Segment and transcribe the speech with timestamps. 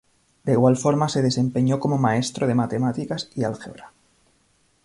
[0.45, 3.93] De igual forma se desempeñó como maestro de matemáticas y álgebra.